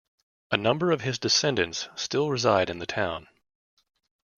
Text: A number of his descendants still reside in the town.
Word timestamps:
A 0.49 0.57
number 0.57 0.89
of 0.89 1.01
his 1.01 1.19
descendants 1.19 1.87
still 1.95 2.31
reside 2.31 2.71
in 2.71 2.79
the 2.79 2.87
town. 2.87 3.27